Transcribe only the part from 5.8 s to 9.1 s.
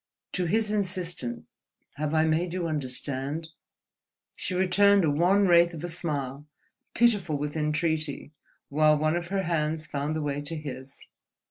a smile, pitiful with entreaty, while